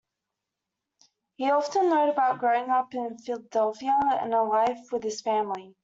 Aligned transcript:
He 1.35 1.51
often 1.51 1.91
wrote 1.91 2.09
about 2.09 2.39
growing 2.39 2.71
up 2.71 2.95
in 2.95 3.19
Philadelphia, 3.19 3.95
and 4.19 4.33
of 4.33 4.47
life 4.49 4.79
with 4.91 5.03
his 5.03 5.21
family. 5.21 5.75